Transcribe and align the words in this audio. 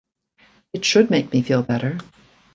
It 0.73 0.83
should 0.83 1.11
make 1.11 1.31
me 1.31 1.43
feel 1.43 1.61
better. 1.61 1.99